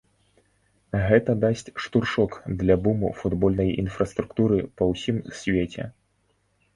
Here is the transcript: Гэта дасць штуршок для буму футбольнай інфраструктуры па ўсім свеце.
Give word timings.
Гэта 1.09 1.31
дасць 1.43 1.67
штуршок 1.83 2.31
для 2.61 2.77
буму 2.87 3.11
футбольнай 3.19 3.69
інфраструктуры 3.83 4.57
па 4.81 4.89
ўсім 4.93 5.21
свеце. 5.41 5.83